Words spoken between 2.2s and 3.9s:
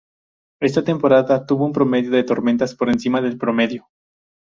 tormentas por encima del promedio.